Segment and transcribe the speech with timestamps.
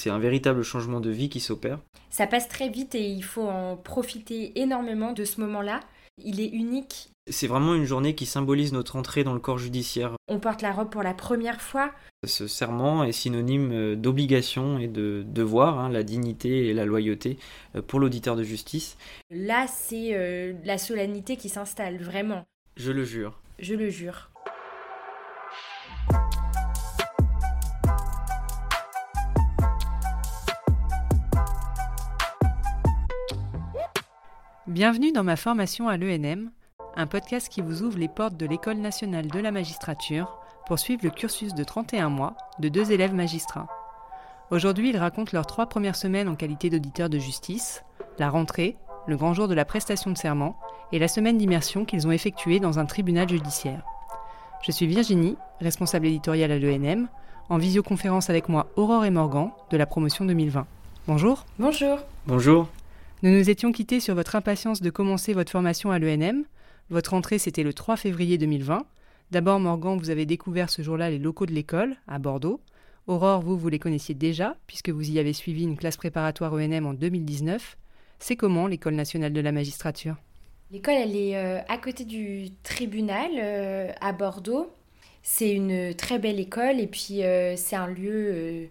[0.00, 1.80] C'est un véritable changement de vie qui s'opère.
[2.10, 5.80] Ça passe très vite et il faut en profiter énormément de ce moment-là.
[6.22, 7.10] Il est unique.
[7.28, 10.14] C'est vraiment une journée qui symbolise notre entrée dans le corps judiciaire.
[10.28, 11.92] On porte la robe pour la première fois.
[12.24, 17.36] Ce serment est synonyme euh, d'obligation et de devoir, hein, la dignité et la loyauté
[17.74, 18.96] euh, pour l'auditeur de justice.
[19.30, 22.44] Là, c'est euh, la solennité qui s'installe, vraiment.
[22.76, 23.40] Je le jure.
[23.58, 24.30] Je le jure.
[34.68, 36.50] Bienvenue dans ma formation à l'ENM,
[36.94, 41.00] un podcast qui vous ouvre les portes de l'École nationale de la magistrature pour suivre
[41.04, 43.66] le cursus de 31 mois de deux élèves magistrats.
[44.50, 47.82] Aujourd'hui, ils racontent leurs trois premières semaines en qualité d'auditeurs de justice,
[48.18, 48.76] la rentrée,
[49.06, 50.58] le grand jour de la prestation de serment
[50.92, 53.82] et la semaine d'immersion qu'ils ont effectuée dans un tribunal judiciaire.
[54.62, 57.08] Je suis Virginie, responsable éditoriale à l'ENM,
[57.48, 60.66] en visioconférence avec moi Aurore et Morgan de la promotion 2020.
[61.06, 61.46] Bonjour.
[61.58, 62.00] Bonjour.
[62.26, 62.68] Bonjour.
[63.24, 66.44] Nous nous étions quittés sur votre impatience de commencer votre formation à l'ENM.
[66.88, 68.86] Votre entrée, c'était le 3 février 2020.
[69.32, 72.60] D'abord, Morgan, vous avez découvert ce jour-là les locaux de l'école, à Bordeaux.
[73.08, 76.86] Aurore, vous, vous les connaissiez déjà, puisque vous y avez suivi une classe préparatoire ENM
[76.86, 77.76] en 2019.
[78.20, 80.14] C'est comment l'École nationale de la magistrature?
[80.70, 84.70] L'école, elle est euh, à côté du tribunal, euh, à Bordeaux.
[85.24, 88.70] C'est une très belle école et puis euh, c'est un lieu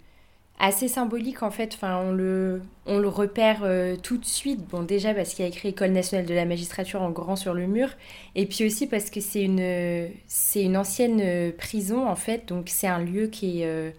[0.60, 1.74] assez symbolique en fait.
[1.76, 4.68] Enfin, on le, on le repère euh, tout de suite.
[4.68, 7.54] Bon, déjà parce qu'il y a écrit École nationale de la magistrature en grand sur
[7.54, 7.90] le mur,
[8.36, 12.48] et puis aussi parce que c'est une, c'est une ancienne euh, prison en fait.
[12.48, 13.92] Donc c'est un lieu qui est, euh,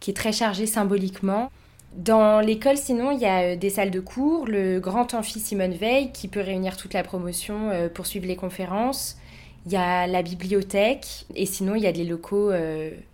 [0.00, 1.50] qui est très chargé symboliquement.
[1.94, 6.10] Dans l'école, sinon, il y a des salles de cours, le grand amphi Simone Veil
[6.10, 9.18] qui peut réunir toute la promotion pour suivre les conférences.
[9.66, 12.50] Il y a la bibliothèque et sinon, il y a des locaux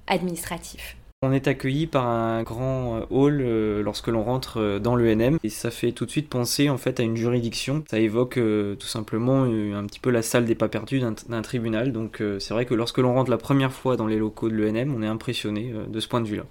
[0.07, 0.97] administratifs.
[1.23, 5.41] On est accueilli par un grand euh, hall euh, lorsque l'on rentre euh, dans l'ENM
[5.43, 7.83] et ça fait tout de suite penser en fait à une juridiction.
[7.91, 11.91] Ça évoque tout simplement un petit peu la salle des pas perdus d'un tribunal.
[11.91, 14.95] Donc c'est vrai que lorsque l'on rentre la première fois dans les locaux de l'ENM,
[14.95, 16.45] on est impressionné de ce point de vue-là.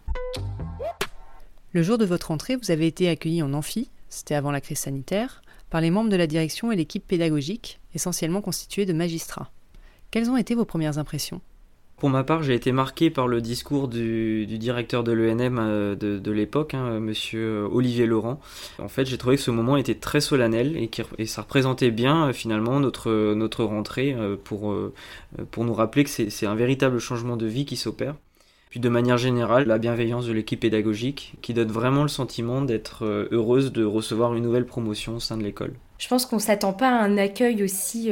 [1.71, 4.79] Le jour de votre entrée, vous avez été accueilli en amphi, c'était avant la crise
[4.79, 9.49] sanitaire, par les membres de la direction et l'équipe pédagogique, essentiellement constituée de magistrats.
[10.11, 11.39] Quelles ont été vos premières impressions?
[11.97, 16.31] Pour ma part, j'ai été marqué par le discours du, directeur de l'ENM euh, de,
[16.31, 18.39] l'époque, hein, monsieur euh, Olivier Laurent.
[18.77, 22.27] En fait, j'ai trouvé que ce moment était très solennel et, et ça représentait bien
[22.27, 24.75] euh, finalement notre, notre rentrée pour,
[25.49, 28.13] pour nous rappeler que c'est un véritable changement de vie qui s'opère.
[28.69, 33.27] Puis de manière générale, la bienveillance de l'équipe pédagogique qui donne vraiment le sentiment d'être
[33.31, 35.73] heureuse de recevoir une nouvelle promotion au sein de l'école.
[35.97, 38.11] Je pense qu'on s'attend pas à un accueil aussi,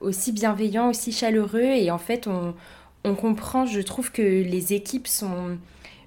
[0.00, 2.54] aussi bienveillant, aussi chaleureux et en fait on,
[3.06, 5.58] on comprend, je trouve que les équipes sont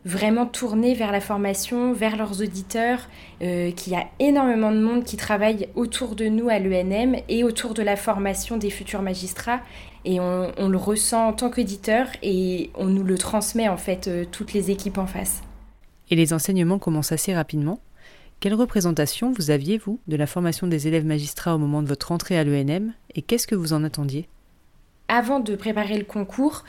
[0.05, 3.07] vraiment tournées vers la formation, vers leurs auditeurs,
[3.41, 7.43] euh, qu'il y a énormément de monde qui travaille autour de nous à l'ENM et
[7.43, 9.61] autour de la formation des futurs magistrats.
[10.05, 14.25] Et on, le ressent en tant qu'auditeur et on nous le transmet en fait euh,
[14.29, 15.41] toutes les équipes en face.
[16.09, 17.79] Et les enseignements commencent assez rapidement.
[18.39, 22.13] Quelle représentation vous aviez, vous, de la formation des élèves magistrats au moment de votre
[22.13, 24.27] entrée à l'ENM et qu'est-ce que vous en attendiez?
[25.09, 26.63] Avant de préparer le concours,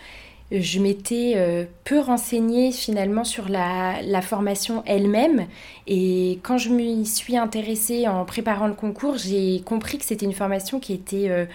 [0.52, 5.46] je m'étais euh, peu renseignée finalement sur la, formation elle-même.
[5.86, 10.32] Et quand je m'y suis intéressée en préparant le concours, j'ai compris que c'était une
[10.32, 11.46] formation qui était euh,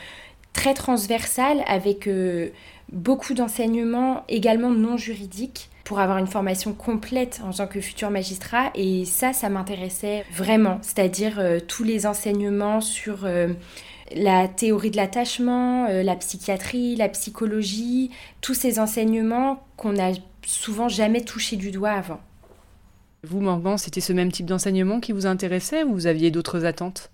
[0.53, 2.49] très transversale avec euh,
[2.91, 8.71] beaucoup d'enseignements également non juridiques pour avoir une formation complète en tant que futur magistrat.
[8.75, 10.79] Et ça, ça m'intéressait vraiment.
[10.81, 13.27] C'est-à-dire tous les enseignements sur
[14.13, 18.11] la théorie de l'attachement, euh, la psychiatrie, la psychologie,
[18.41, 20.11] tous ces enseignements qu'on n'a
[20.45, 22.19] souvent jamais touché du doigt avant.
[23.23, 27.09] Vous, Morgan, c'était ce même type d'enseignement qui vous intéressait ou vous aviez d'autres attentes?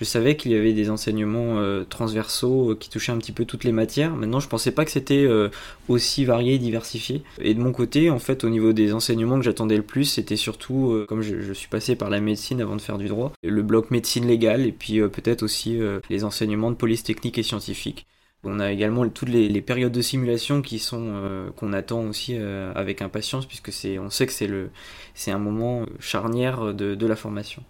[0.00, 3.44] Je savais qu'il y avait des enseignements euh, transversaux euh, qui touchaient un petit peu
[3.44, 4.16] toutes les matières.
[4.16, 5.50] Maintenant, je pensais pas que c'était euh,
[5.88, 7.22] aussi varié et diversifié.
[7.42, 10.36] Et de mon côté, en fait, au niveau des enseignements que j'attendais le plus, c'était
[10.36, 13.90] surtout, comme je, suis passé par la médecine avant de faire du droit, le bloc
[13.90, 15.78] médecine légale et puis peut-être aussi
[16.08, 18.06] les enseignements de police technique et scientifique.
[18.44, 22.36] On a également toutes les, périodes de simulation qui sont qu'on attend aussi
[22.74, 24.70] avec impatience puisque c'est on sait que c'est le
[25.14, 27.62] c'est un moment charnière de la formation.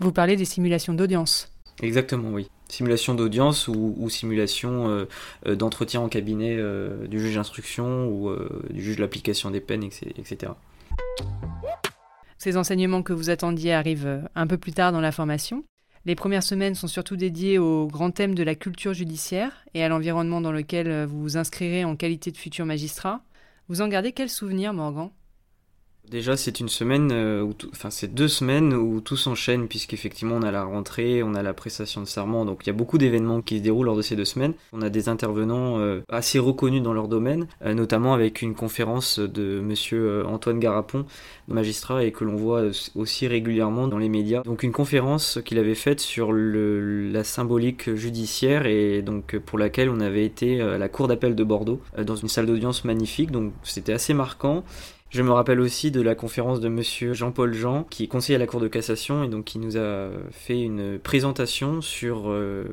[0.00, 1.51] Vous parlez des simulations d'audience.
[1.80, 2.48] Exactement, oui.
[2.68, 5.04] Simulation d'audience ou, simulation euh,
[5.46, 8.34] euh, d'entretien en cabinet euh, du juge d'instruction ou
[8.70, 10.52] du juge de l'application des peines, etc.
[12.38, 15.64] Ces enseignements que vous attendiez arrivent un peu plus tard dans la formation.
[16.04, 19.88] Les premières semaines sont surtout dédiées au grand thème de la culture judiciaire et à
[19.88, 23.22] l'environnement dans lequel vous vous inscrirez en qualité de futur magistrat.
[23.68, 25.10] Vous en gardez quel souvenir, Morgan?
[26.12, 30.50] Déjà, c'est une semaine, euh, enfin, c'est deux semaines où tout s'enchaîne, puisqu'effectivement, on a
[30.50, 33.56] la rentrée, on a la prestation de serment, donc il y a beaucoup d'événements qui
[33.56, 34.52] se déroulent lors de ces deux semaines.
[34.74, 39.20] On a des intervenants euh, assez reconnus dans leur domaine, euh, notamment avec une conférence
[39.20, 41.06] de monsieur Antoine Garapon,
[41.48, 42.64] magistrat, et que l'on voit
[42.94, 44.42] aussi régulièrement dans les médias.
[44.42, 49.88] Donc, une conférence qu'il avait faite sur le, la symbolique judiciaire, et donc pour laquelle
[49.88, 53.54] on avait été à la cour d'appel de Bordeaux, dans une salle d'audience magnifique, donc
[53.62, 54.62] c'était assez marquant.
[55.12, 58.38] Je me rappelle aussi de la conférence de monsieur Jean-Paul Jean, qui est conseiller à
[58.38, 62.64] la Cour de cassation et donc qui nous a fait une présentation sur euh,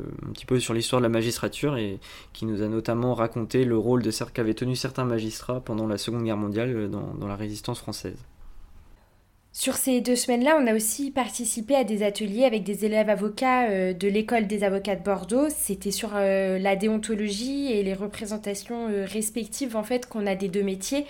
[0.74, 2.00] l'histoire de la magistrature et
[2.32, 6.24] qui nous a notamment raconté le rôle de qu'avaient tenu certains magistrats pendant la Seconde
[6.24, 8.18] Guerre mondiale euh, dans, dans la résistance française.
[9.52, 13.70] Sur ces deux semaines-là, on a aussi participé à des ateliers avec des élèves avocats
[13.70, 15.50] euh, de l'école des avocats de Bordeaux.
[15.50, 21.06] C'était sur la déontologie et les représentations respectives en fait qu'on a des deux métiers.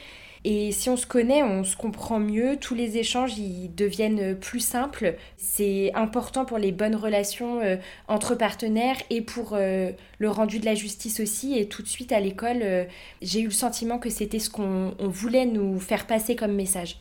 [0.46, 4.62] Et si on se connaît, on se comprend mieux, tous les échanges ils deviennent plus
[4.62, 5.16] simples.
[5.38, 7.76] C'est important pour les bonnes relations euh,
[8.08, 11.58] entre partenaires et pour euh, le rendu de la justice aussi.
[11.58, 12.86] Et tout de suite à l'école, euh,
[13.22, 16.98] j'ai eu le sentiment que c'était ce qu'on voulait nous faire passer comme message.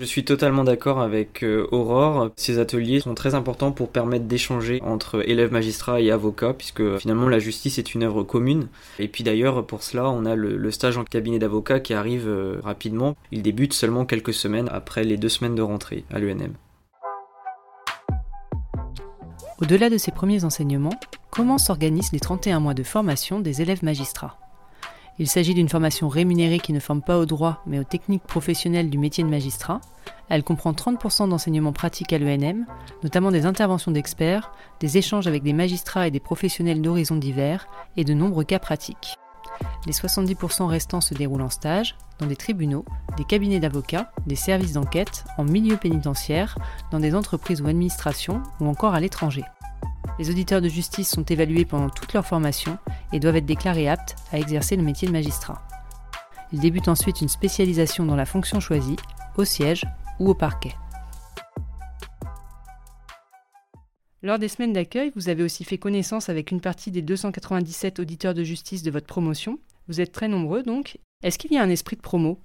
[0.00, 2.30] Je suis totalement d'accord avec euh, Aurore.
[2.34, 7.28] Ces ateliers sont très importants pour permettre d'échanger entre élèves magistrats et avocats, puisque finalement
[7.28, 8.66] la justice est une œuvre commune.
[8.98, 12.60] Et puis d'ailleurs, pour cela, on a le, stage en cabinet d'avocat qui arrive euh,
[12.64, 13.16] rapidement.
[13.30, 16.54] Il débute seulement quelques semaines après les deux semaines de rentrée à l'UNM.
[19.62, 20.98] Au-delà de ces premiers enseignements,
[21.30, 24.43] comment s'organisent les 31 mois de formation des élèves magistrats?
[25.18, 28.90] Il s'agit d'une formation rémunérée qui ne forme pas au droit, mais aux techniques professionnelles
[28.90, 29.80] du métier de magistrat.
[30.28, 32.66] Elle comprend 30% d'enseignements pratiques à l'ENM,
[33.02, 38.04] notamment des interventions d'experts, des échanges avec des magistrats et des professionnels d'horizons divers, et
[38.04, 39.16] de nombreux cas pratiques.
[39.86, 42.84] Les 70% restants se déroulent en stage, dans des tribunaux,
[43.16, 46.58] des cabinets d'avocats, des services d'enquête, en milieu pénitentiaire,
[46.90, 49.44] dans des entreprises ou administrations, ou encore à l'étranger.
[50.18, 52.78] Les auditeurs de justice sont évalués pendant toute leur formation
[53.12, 55.66] et doivent être déclarés aptes à exercer le métier de magistrat.
[56.52, 58.96] Ils débutent ensuite une spécialisation dans la fonction choisie,
[59.36, 59.84] au siège
[60.20, 60.74] ou au parquet.
[64.22, 68.34] Lors des semaines d'accueil, vous avez aussi fait connaissance avec une partie des 297 auditeurs
[68.34, 69.58] de justice de votre promotion.
[69.88, 70.98] Vous êtes très nombreux donc.
[71.22, 72.38] Est-ce qu'il y a un esprit de promo?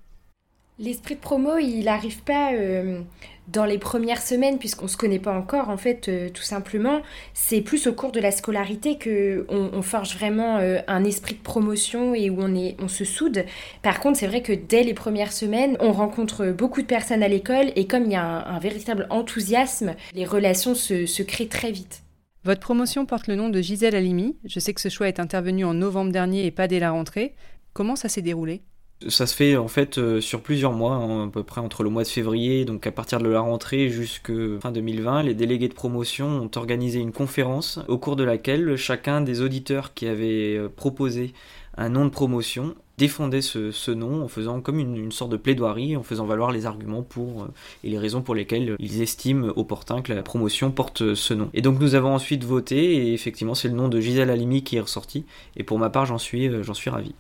[0.80, 3.02] L'esprit de promo, il n'arrive pas euh,
[3.50, 7.02] dans les premières semaines, puisqu'on ne se connaît pas encore, en fait, euh, tout simplement.
[7.34, 11.42] C'est plus au cours de la scolarité qu'on on forge vraiment euh, un esprit de
[11.42, 13.44] promotion et où on, est, on se soude.
[13.81, 17.28] Par contre, c'est vrai que dès les premières semaines, on rencontre beaucoup de personnes à
[17.28, 22.04] l'école et comme il y a un, véritable enthousiasme, les relations se, créent très vite.
[22.46, 24.38] Votre promotion porte le nom de Gisèle Halimi.
[24.46, 27.36] Je sais que ce choix est intervenu en novembre dernier et pas dès la rentrée.
[27.74, 28.62] Comment ça s'est déroulé?
[29.07, 31.90] Ça se fait en fait euh, sur plusieurs mois, hein, à peu près entre le
[31.90, 35.74] mois de février, donc à partir de la rentrée jusqu'à fin 2020, les délégués de
[35.74, 40.68] promotion ont organisé une conférence au cours de laquelle chacun des auditeurs qui avait euh,
[40.68, 41.34] proposé
[41.78, 46.04] un nom de promotion défendait ce, nom en faisant comme une, sorte de plaidoirie, en
[46.04, 47.48] faisant valoir les arguments pour euh,
[47.86, 51.50] et les raisons pour lesquelles ils estiment opportun que la promotion porte ce nom.
[51.54, 54.75] Et donc nous avons ensuite voté et effectivement c'est le nom de Gisèle Halimi qui
[54.75, 55.24] est ressorti
[55.56, 57.13] et pour ma part j'en suis, j'en suis ravi.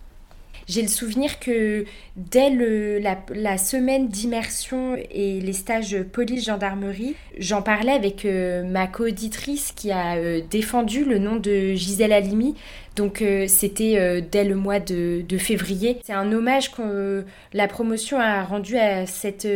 [0.69, 1.83] J'ai le souvenir que
[2.15, 2.51] dès
[2.99, 10.17] la, semaine d'immersion et les stages police-gendarmerie, j'en parlais avec euh, ma co-auditrice qui a
[10.17, 12.53] euh, défendu le nom de Gisèle Halimi.
[12.95, 15.97] Donc euh, c'était dès le mois de, février.
[16.03, 19.47] C'est un hommage que la promotion a rendu à cette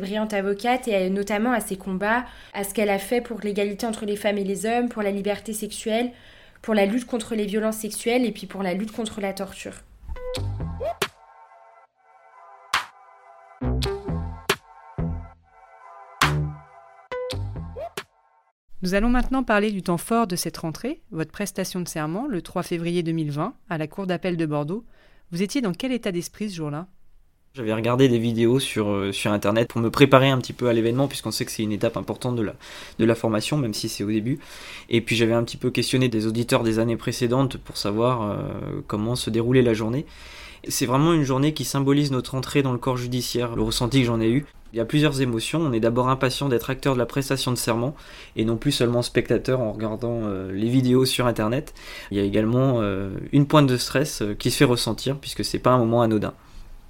[0.00, 4.06] brillante avocate et notamment à ses combats, à ce qu'elle a fait pour l'égalité entre
[4.06, 6.12] les femmes et les hommes, pour la liberté sexuelle,
[6.62, 9.82] pour la lutte contre les violences sexuelles et puis pour la lutte contre la torture.
[18.84, 22.42] Nous allons maintenant parler du temps fort de cette rentrée, votre prestation de serment le
[22.42, 24.84] 3 février 2020 à la Cour d'appel de Bordeaux.
[25.32, 26.86] Vous étiez dans quel état d'esprit ce jour-là?
[27.54, 30.74] J'avais regardé des vidéos sur, euh, sur internet pour me préparer un petit peu à
[30.74, 32.56] l'événement, puisqu'on sait que c'est une étape importante de la,
[32.98, 34.38] de la formation, même si c'est au début.
[34.90, 38.82] Et puis j'avais un petit peu questionné des auditeurs des années précédentes pour savoir euh,
[38.86, 40.04] comment se déroulait la journée.
[40.68, 44.06] C'est vraiment une journée qui symbolise notre entrée dans le corps judiciaire, le ressenti que
[44.06, 44.44] j'en ai eu.
[44.74, 45.60] Il y a plusieurs émotions.
[45.60, 47.94] On est d'abord impatient d'être acteur de la prestation de serment
[48.34, 51.72] et non plus seulement spectateur en regardant euh, les vidéos sur internet.
[52.10, 52.82] Il y a également
[53.32, 56.34] une pointe de stress qui se fait ressentir puisque c'est pas un moment anodin.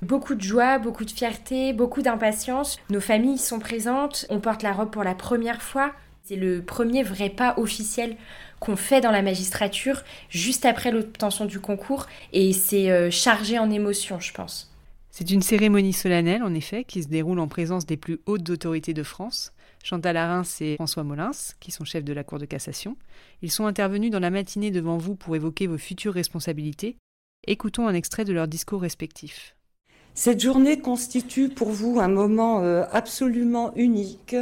[0.01, 2.79] Beaucoup de joie, beaucoup de fierté, beaucoup d'impatience.
[2.89, 5.93] Nos familles sont présentes, on porte la robe pour la première fois.
[6.23, 8.17] C'est le premier vrai pas officiel
[8.61, 13.71] qu'on fait dans la magistrature juste après l'obtention du concours et c'est euh, chargé en
[13.71, 14.74] émotions, je pense.
[15.17, 18.95] C'est une cérémonie solennelle, en effet, qui se déroule en présence des plus hautes autorités
[18.95, 19.53] de France.
[19.85, 22.97] Chantal Arins et François Molins, qui sont chefs de la Cour de cassation.
[23.41, 26.97] Ils sont intervenus dans la matinée devant vous pour évoquer vos futures responsabilités.
[27.47, 29.55] Écoutons un extrait de leurs discours respectifs.
[30.17, 34.37] Cette journée constitue pour vous un moment euh, absolument unique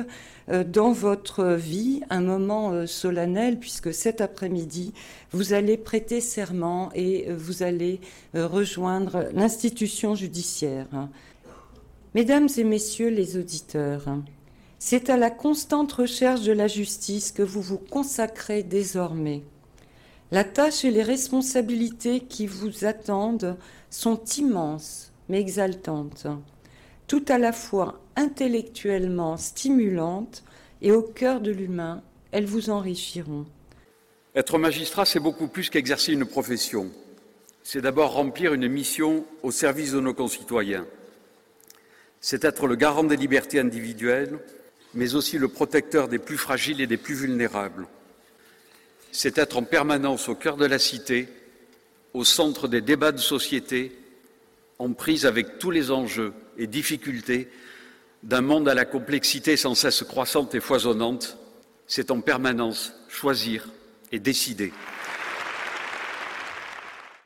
[0.50, 4.93] euh, dans votre vie, un moment euh, solennel, puisque cet après-midi,
[5.31, 8.00] vous allez prêter serment et vous allez
[8.35, 10.88] rejoindre l'institution judiciaire.
[12.14, 14.05] Mesdames et messieurs les auditeurs,
[14.79, 19.43] c'est à la constante recherche de la justice que vous vous consacrez désormais.
[20.33, 23.57] La tâche et les responsabilités qui vous attendent
[23.88, 26.26] sont immenses mais exaltante,
[27.07, 30.43] tout à la fois intellectuellement stimulante
[30.81, 32.02] et au cœur de l'humain,
[32.33, 33.47] elles vous enrichiront.
[34.35, 36.91] Être magistrat, c'est beaucoup plus qu'exercer une profession.
[37.62, 40.87] C'est d'abord remplir une mission au service de nos concitoyens.
[42.21, 44.38] C'est être le garant des libertés individuelles,
[44.95, 47.87] mais aussi le protecteur des plus fragiles et des plus vulnérables.
[49.12, 51.29] C'est être en permanence au cœur de la cité,
[52.14, 53.93] au centre des débats de société
[54.82, 57.48] en prise avec tous les enjeux et difficultés
[58.24, 61.38] d'un monde à la complexité sans cesse croissante et foisonnante,
[61.86, 63.68] c'est en permanence choisir
[64.10, 64.72] et décider.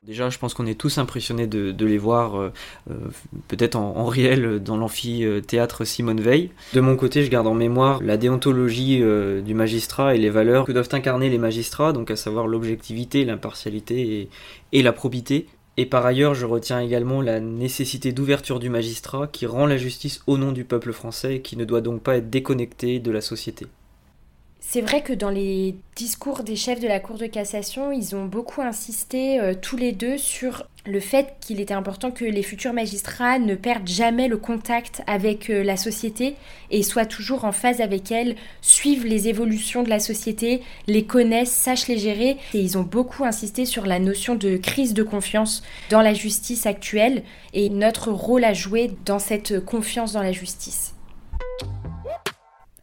[0.06, 2.52] Déjà, je pense qu'on est tous impressionnés de, les voir, euh,
[2.90, 2.94] euh,
[3.48, 6.50] peut-être en, réel, dans l'amphithéâtre Simone Veil.
[6.74, 10.64] De mon côté, je garde en mémoire la déontologie euh, du magistrat et les valeurs
[10.64, 14.28] que doivent incarner les magistrats, donc à savoir l'objectivité, l'impartialité
[14.72, 15.48] et, la probité.
[15.78, 20.22] Et par ailleurs, je retiens également la nécessité d'ouverture du magistrat qui rend la justice
[20.26, 23.20] au nom du peuple français et qui ne doit donc pas être déconnecté de la
[23.20, 23.66] société.
[24.60, 28.24] C'est vrai que dans les discours des chefs de la Cour de cassation, ils ont
[28.24, 32.72] beaucoup insisté euh, tous les deux sur le fait qu'il était important que les futurs
[32.72, 36.36] magistrats ne perdent jamais le contact avec euh, la société
[36.70, 41.52] et soient toujours en phase avec elle, suivent les évolutions de la société, les connaissent,
[41.52, 42.36] sachent les gérer.
[42.54, 46.66] Et ils ont beaucoup insisté sur la notion de crise de confiance dans la justice
[46.66, 50.94] actuelle et notre rôle à jouer dans cette confiance dans la justice.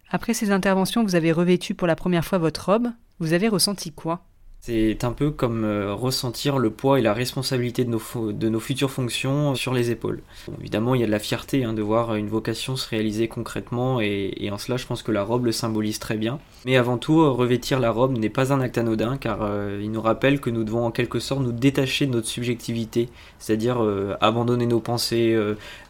[0.09, 2.89] Après ces interventions, vous avez revêtu pour la première fois votre robe.
[3.19, 4.23] Vous avez ressenti quoi?
[4.65, 9.55] C'est un peu comme euh, ressentir le poids et la responsabilité de nos, futures fonctions
[9.55, 10.21] sur les épaules.
[10.61, 13.99] évidemment, il y a de la fierté hein, de voir une vocation se réaliser concrètement
[13.99, 16.39] et, en cela, je pense que la robe le symbolise très bien.
[16.63, 19.91] Mais avant tout, euh, revêtir la robe n'est pas un acte anodin car euh, il
[19.91, 23.85] nous rappelle que nous devons en quelque sorte nous détacher de notre subjectivité, c'est-à-dire
[24.21, 25.37] abandonner nos pensées,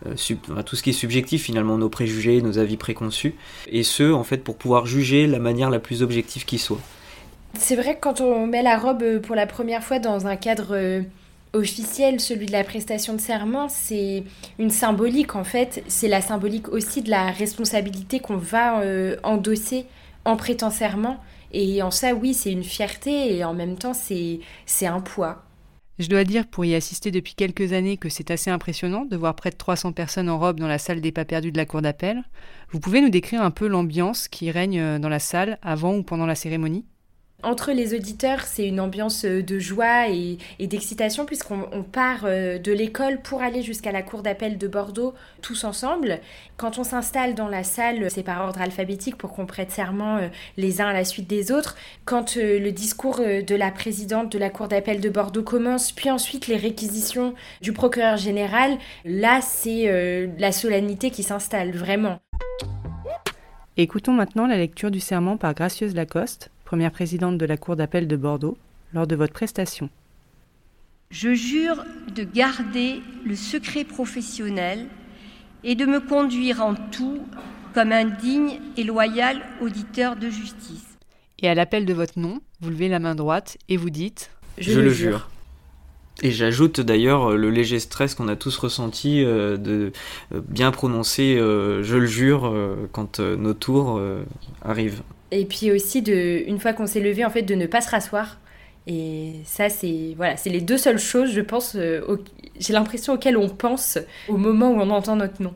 [0.03, 3.35] tout ce qui est subjectif finalement, nos préjugés, nos avis préconçus,
[3.67, 6.81] et ce, en fait, pour pouvoir juger la manière la plus objective qui soit.
[7.57, 10.35] C'est vrai que quand on met la robe euh, pour la première fois dans un
[10.35, 11.01] cadre euh,
[11.53, 14.23] officiel, celui de la prestation de serment, c'est
[14.57, 15.83] une symbolique en fait.
[15.87, 19.85] C'est la symbolique aussi de la responsabilité qu'on va euh, endosser
[20.25, 21.17] en prêtant serment.
[21.51, 24.41] Et en ça, oui, c'est une fierté et en même temps, c'est
[24.81, 25.43] un poids.
[25.99, 29.35] Je dois dire, pour y assister depuis quelques années, que c'est assez impressionnant de voir
[29.35, 31.83] près de 300 personnes en robe dans la salle des pas perdus de la cour
[31.83, 32.23] d'appel.
[32.71, 36.25] Vous pouvez nous décrire un peu l'ambiance qui règne dans la salle avant ou pendant
[36.25, 36.85] la cérémonie?
[37.43, 42.71] Entre les auditeurs, c'est une ambiance euh, de joie et, d'excitation puisqu'on part euh, de
[42.71, 46.19] l'école pour aller jusqu'à la cour d'appel de Bordeaux tous ensemble.
[46.57, 50.27] Quand on s'installe dans la salle, c'est par ordre alphabétique pour qu'on prête serment euh,
[50.57, 51.75] les uns à la suite des autres.
[52.05, 56.47] Quand le discours de la présidente de la cour d'appel de Bordeaux commence, puis ensuite
[56.47, 62.19] les réquisitions du procureur général, là c'est la solennité qui s'installe vraiment.
[63.75, 68.07] Écoutons maintenant la lecture du serment par Gracieuse Lacoste, première présidente de la Cour d'appel
[68.07, 68.57] de Bordeaux,
[68.95, 69.91] lors de votre prestation.
[71.11, 74.87] Je jure de garder le secret professionnel
[75.63, 77.21] et de me conduire en tout
[77.75, 80.97] comme un digne et loyal auditeur de justice.
[81.37, 84.79] Et à l'appel de votre nom, vous levez la main droite et vous dites Je,
[84.79, 85.29] le jure.
[86.23, 89.91] Et j'ajoute d'ailleurs le léger stress qu'on a tous ressenti euh, de
[90.33, 92.51] euh, bien prononcer euh, je le jure
[92.93, 94.01] quand nos tours
[94.63, 95.03] arrivent.
[95.33, 97.89] Et puis aussi, de, une fois qu'on s'est levé, en fait, de ne pas se
[97.89, 98.39] rasseoir.
[98.85, 102.01] Et ça, c'est voilà, c'est les deux seules choses, je pense, euh,
[102.59, 103.97] j'ai l'impression auxquelles on pense
[104.27, 105.53] au moment où on entend notre nom.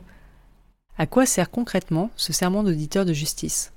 [0.96, 3.72] À quoi sert concrètement ce serment d'auditeur de justice?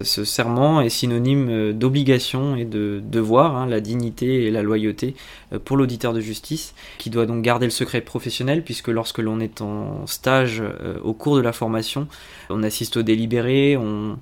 [0.00, 5.14] Ce serment est synonyme euh, d'obligation et de devoir, hein, la dignité et la loyauté
[5.52, 9.40] euh, pour l'auditeur de justice, qui doit donc garder le secret professionnel, puisque lorsque l'on
[9.40, 10.62] est en stage
[11.02, 12.08] au cours de la formation,
[12.50, 14.18] on assiste au délibéré, on,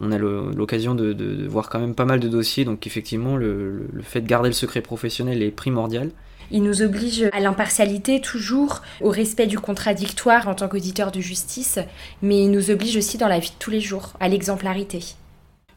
[0.00, 4.20] on a l'occasion de, voir quand même pas mal de dossiers, donc effectivement le, fait
[4.20, 6.10] de garder le secret professionnel est primordial.
[6.54, 11.78] Il nous oblige à l'impartialité toujours, au respect du contradictoire en tant qu'auditeur de justice,
[12.20, 15.00] mais il nous oblige aussi dans la vie de tous les jours, à l'exemplarité.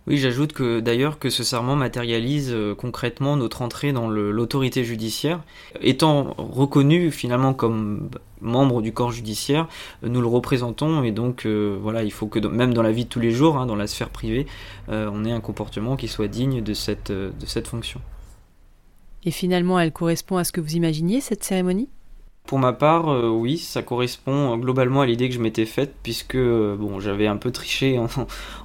[0.06, 5.40] Oui, j'ajoute que d'ailleurs que ce serment matérialise euh, concrètement notre entrée dans l'autorité judiciaire.
[5.82, 8.10] Étant reconnu finalement comme
[8.42, 9.68] membre du corps judiciaire,
[10.04, 13.10] nous le représentons et donc euh, voilà, il faut que même dans la vie de
[13.10, 14.46] tous les jours, hein, dans la sphère privée,
[14.90, 18.02] euh, on ait un comportement qui soit digne de cette, de cette fonction.
[19.26, 21.90] Et finalement, elle correspond à ce que vous imaginiez, cette cérémonie?
[22.46, 25.96] Pour ma part, euh, oui, ça correspond euh, globalement à l'idée que je m'étais faite,
[26.04, 28.00] puisque euh, bon, j'avais un peu triché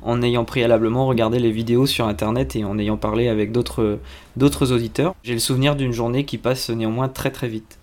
[0.02, 3.98] en, ayant préalablement regardé les vidéos sur internet et en ayant parlé avec d'autres
[4.72, 5.14] auditeurs.
[5.22, 7.78] J'ai le souvenir d'une journée qui passe néanmoins très très vite.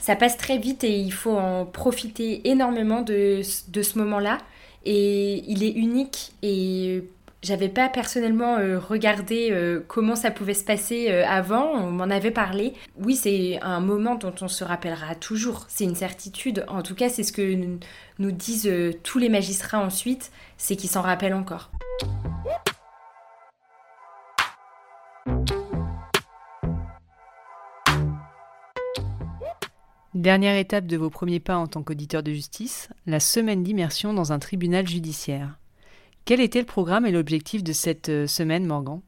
[0.00, 4.38] Ça passe très vite et il faut en profiter énormément de, de ce moment-là.
[4.84, 7.04] Et il est unique et
[7.42, 12.04] j'avais pas personnellement euh, regardé euh, comment ça pouvait se passer euh, avant, on m'en
[12.04, 12.74] avait parlé.
[12.98, 16.64] Oui, c'est un moment dont on se rappellera toujours, c'est une certitude.
[16.68, 17.78] En tout cas, c'est ce que
[18.18, 18.72] nous disent
[19.04, 21.70] tous les magistrats ensuite, c'est qu'ils s'en rappellent encore.
[30.14, 34.32] Dernière étape de vos premiers pas en tant qu'auditeur de justice, la semaine d'immersion dans
[34.32, 35.56] un tribunal judiciaire.
[36.28, 39.00] Quel était le programme et l'objectif de cette euh, semaine, Morgan?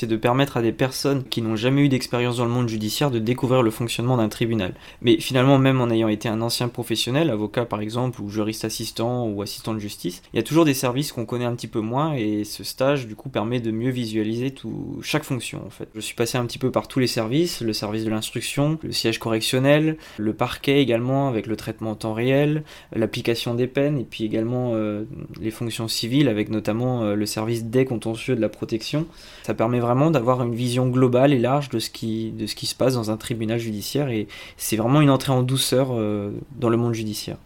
[0.00, 3.10] C'est de permettre à des personnes qui n'ont jamais eu d'expérience dans le monde judiciaire
[3.10, 4.72] de découvrir le fonctionnement d'un tribunal.
[5.02, 9.26] Mais finalement, même en ayant été un ancien professionnel, avocat par exemple, ou juriste assistant
[9.26, 11.80] ou assistant de justice, il y a toujours des services qu'on connaît un petit peu
[11.80, 15.90] moins et ce stage du coup permet de mieux visualiser tout, chaque fonction en fait.
[15.94, 18.92] Je suis passé un petit peu par tous les services, le service de l'instruction, le
[18.92, 22.64] siège correctionnel, le parquet également avec le traitement en temps réel,
[22.96, 25.04] l'application des peines et puis également euh,
[25.38, 29.06] les fonctions civiles avec notamment euh, le service des contentieux de la protection.
[29.42, 32.54] Ça permet vraiment vraiment d'avoir une vision globale et large de ce qui, de ce
[32.54, 36.30] qui se passe dans un tribunal judiciaire et c'est vraiment une entrée en douceur euh,
[36.58, 37.36] dans le monde judiciaire.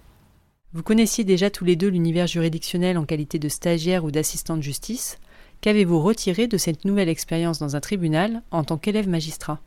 [0.75, 4.63] Vous connaissiez déjà tous les deux l'univers juridictionnel en qualité de stagiaire ou d'assistant de
[4.63, 5.19] justice.
[5.63, 9.61] Qu'avez-vous retiré de cette nouvelle expérience dans un tribunal en tant qu'élève magistrat?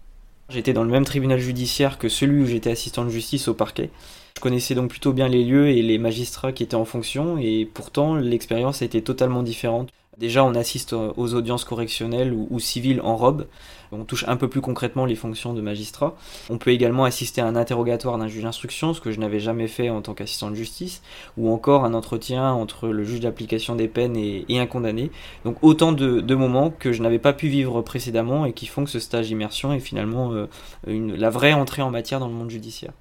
[0.49, 3.89] J'étais dans le même tribunal judiciaire que celui où j'étais assistant de justice au parquet.
[4.35, 7.65] Je connaissais donc plutôt bien les lieux et les magistrats qui étaient en fonction et
[7.65, 9.89] pourtant l'expérience a été totalement différente.
[10.17, 13.45] Déjà, on assiste aux audiences correctionnelles ou, civiles en robe.
[13.91, 16.15] On touche un peu plus concrètement les fonctions de magistrat.
[16.49, 19.67] On peut également assister à un interrogatoire d'un juge d'instruction, ce que je n'avais jamais
[19.67, 21.03] fait en tant qu'assistant de justice,
[21.37, 25.11] ou encore un entretien entre le juge d'application des peines et, un condamné.
[25.45, 28.89] Donc autant de, moments que je n'avais pas pu vivre précédemment et qui font que
[28.89, 30.47] ce stage d'immersion est finalement euh,
[30.87, 32.93] la vraie entrée en matière dans le monde judiciaire.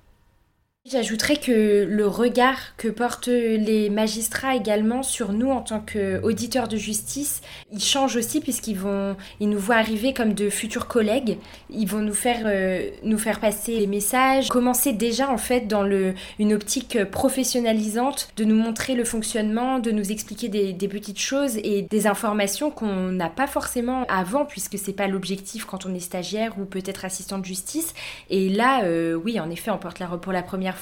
[0.88, 6.76] J'ajouterais que le regard que portent les magistrats également sur nous en tant qu'auditeurs de
[6.76, 7.40] justice,
[7.72, 11.38] il change aussi puisqu'ils vont, ils nous voient arriver comme de futurs collègues.
[11.70, 15.82] Ils vont nous faire, euh, nous faire passer les messages, commencer déjà en fait dans
[15.82, 21.56] le, une optique professionnalisante, de nous montrer le fonctionnement, de nous expliquer des, petites choses
[21.64, 26.00] et des informations qu'on n'a pas forcément avant puisque c'est pas l'objectif quand on est
[26.00, 27.92] stagiaire ou peut-être assistant de justice.
[28.30, 30.75] Et là, euh, oui, en effet, on porte la robe pour la première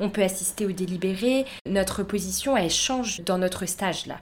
[0.00, 1.44] on peut assister au délibéré.
[1.66, 4.20] Notre position, elle change dans notre stage là.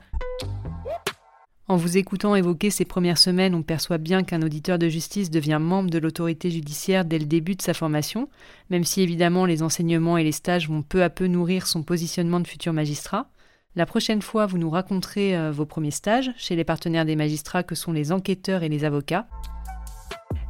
[1.66, 5.58] En vous écoutant évoquer ces premières semaines, on perçoit bien qu'un auditeur de justice devient
[5.58, 8.28] membre de l'autorité judiciaire dès le début de sa formation,
[8.68, 12.40] même si évidemment les enseignements et les stages vont peu à peu nourrir son positionnement
[12.40, 13.30] de futur magistrat.
[13.76, 17.62] La prochaine fois, vous nous raconterez euh, vos premiers stages chez les partenaires des magistrats
[17.62, 19.26] que sont les enquêteurs et les avocats.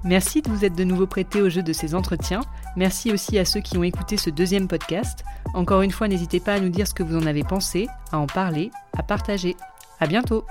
[0.03, 2.42] Merci de vous être de nouveau prêté au jeu de ces entretiens.
[2.77, 5.25] Merci aussi à ceux qui ont écouté ce deuxième podcast.
[5.55, 8.19] Encore une fois, n'hésitez pas à nous dire ce que vous en avez pensé, à
[8.19, 9.57] en parler, à partager.
[10.01, 10.45] À bientôt!